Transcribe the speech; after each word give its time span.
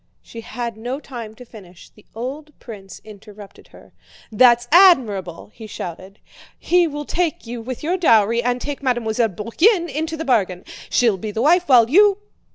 She 0.23 0.41
had 0.41 0.77
no 0.77 0.99
time 0.99 1.35
to 1.35 1.45
finish. 1.45 1.91
The 1.91 2.07
old 2.15 2.57
prince 2.57 2.99
interrupted 3.03 3.67
her. 3.67 3.93
"That's 4.31 4.67
admirable!" 4.71 5.51
he 5.53 5.67
shouted. 5.67 6.17
"He 6.57 6.87
will 6.87 7.05
take 7.05 7.45
you 7.45 7.61
with 7.61 7.83
your 7.83 7.97
dowry 7.97 8.41
and 8.41 8.59
take 8.59 8.81
Mademoiselle 8.81 9.29
Bourienne 9.29 9.87
into 9.89 10.17
the 10.17 10.25
bargain. 10.25 10.65
She'll 10.89 11.17
be 11.17 11.29
the 11.29 11.43
wife, 11.43 11.69
while 11.69 11.87
you..." 11.87 12.17